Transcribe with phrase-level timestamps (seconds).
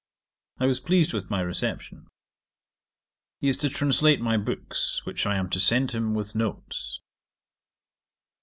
[0.57, 2.07] I was pleased with my reception.
[3.39, 6.99] He is to translate my books, which I am to send him with notes.